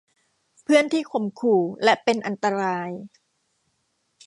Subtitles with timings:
[0.63, 2.89] เพื่อนที่ข่มขู่และเป็นอันตราย